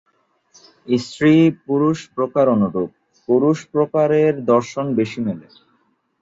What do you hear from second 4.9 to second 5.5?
বেশি মেলে।